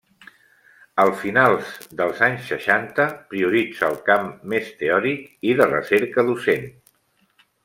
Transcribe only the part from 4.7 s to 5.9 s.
teòric i de